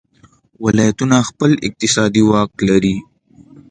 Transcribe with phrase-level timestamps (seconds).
[0.65, 2.95] ولایتونه خپل اقتصادي واک لري.